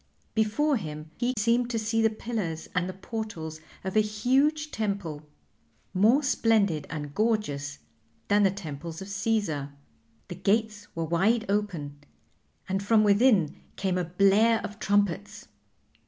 [0.33, 5.29] Before him he seemed to see the pillars and the portals of a huge temple,
[5.93, 7.77] more splendid and gorgeous
[8.27, 9.73] than the Temples of Caesar.
[10.27, 11.99] The gates were wide open,
[12.67, 15.47] and from within came a blare of trumpets.